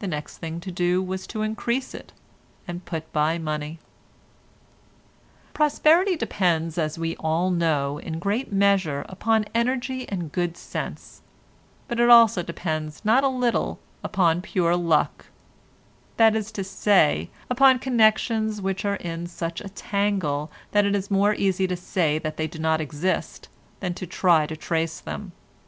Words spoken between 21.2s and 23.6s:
easy to say that they do not exist,